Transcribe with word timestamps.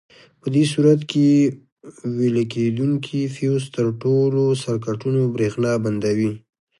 په 0.41 0.47
دې 0.55 0.63
صورت 0.73 1.01
کې 1.11 1.25
ویلې 2.17 2.43
کېدونکي 2.53 3.21
فیوز 3.35 3.63
پر 3.73 3.85
ټولو 4.01 4.43
سرکټونو 4.63 5.21
برېښنا 5.35 5.71
بندوي. 5.83 6.31